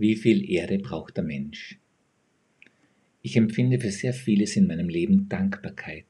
[0.00, 1.76] Wie viel Erde braucht der Mensch?
[3.20, 6.06] Ich empfinde für sehr vieles in meinem Leben Dankbarkeit.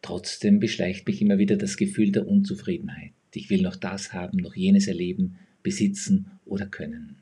[0.00, 3.12] Trotzdem beschleicht mich immer wieder das Gefühl der Unzufriedenheit.
[3.34, 7.16] Ich will noch das haben, noch jenes erleben, besitzen oder können.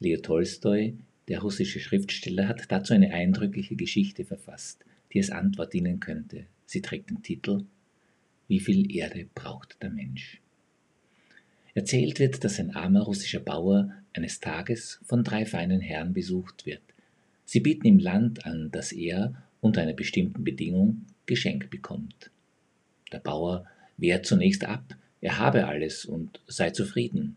[0.00, 0.92] Leo Tolstoi,
[1.28, 4.84] der russische Schriftsteller, hat dazu eine eindrückliche Geschichte verfasst,
[5.14, 6.44] die als Antwort dienen könnte.
[6.66, 7.64] Sie trägt den Titel
[8.48, 10.42] Wie viel Erde braucht der Mensch?
[11.72, 16.82] Erzählt wird, dass ein armer russischer Bauer eines Tages von drei feinen Herren besucht wird.
[17.44, 22.30] Sie bieten ihm Land an, das er unter einer bestimmten Bedingung Geschenk bekommt.
[23.12, 23.66] Der Bauer
[23.96, 27.36] wehrt zunächst ab, er habe alles und sei zufrieden.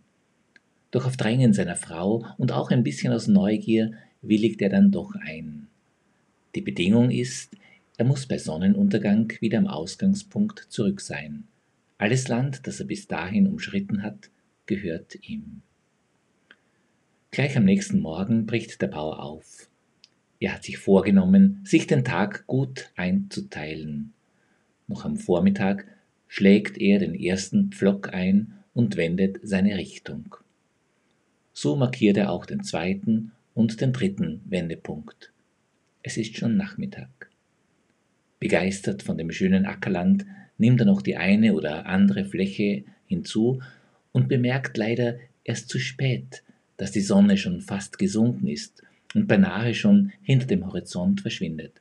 [0.92, 5.16] Doch auf Drängen seiner Frau und auch ein bisschen aus Neugier willigt er dann doch
[5.16, 5.68] ein.
[6.56, 7.56] Die Bedingung ist,
[7.98, 11.44] er muss bei Sonnenuntergang wieder am Ausgangspunkt zurück sein.
[11.98, 14.30] Alles Land, das er bis dahin umschritten hat,
[14.66, 15.62] gehört ihm.
[17.32, 19.70] Gleich am nächsten Morgen bricht der Bauer auf.
[20.40, 24.14] Er hat sich vorgenommen, sich den Tag gut einzuteilen.
[24.88, 25.86] Noch am Vormittag
[26.28, 30.36] schlägt er den ersten Pflock ein und wendet seine Richtung.
[31.54, 35.32] So markiert er auch den zweiten und den dritten Wendepunkt.
[36.02, 37.30] Es ist schon Nachmittag.
[38.40, 40.26] Begeistert von dem schönen Ackerland
[40.58, 43.62] nimmt er noch die eine oder andere Fläche hinzu
[44.14, 46.42] und bemerkt leider erst zu spät,
[46.80, 51.74] dass die Sonne schon fast gesunken ist und beinahe schon hinter dem Horizont verschwindet.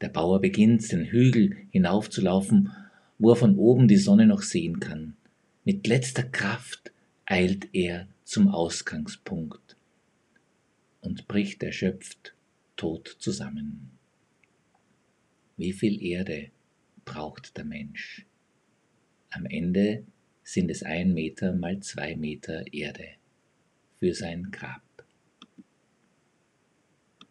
[0.00, 2.72] Der Bauer beginnt, den Hügel hinaufzulaufen,
[3.18, 5.16] wo er von oben die Sonne noch sehen kann.
[5.64, 6.92] Mit letzter Kraft
[7.26, 9.76] eilt er zum Ausgangspunkt
[11.02, 12.32] und bricht erschöpft
[12.74, 13.90] tot zusammen.
[15.58, 16.50] Wie viel Erde
[17.04, 18.24] braucht der Mensch?
[19.28, 20.04] Am Ende
[20.42, 23.18] sind es ein Meter mal zwei Meter Erde
[23.98, 24.87] für sein Grab.